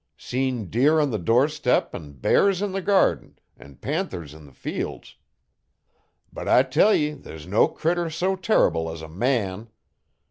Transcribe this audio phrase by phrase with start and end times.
[0.17, 5.15] Seen deer on the doorstep an' bears in the garden, an' panthers in the fields.
[6.33, 9.69] But I tell ye there's no critter so terrible as a man.